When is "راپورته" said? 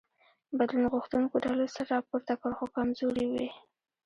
1.95-2.33